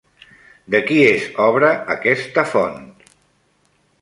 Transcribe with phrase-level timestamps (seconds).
[0.75, 2.81] De qui és obra aquesta font?